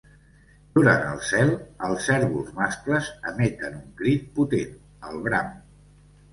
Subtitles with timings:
[0.77, 1.51] Durant el zel,
[1.89, 4.77] els cérvols mascles emeten un crit potent,
[5.13, 5.57] el bram.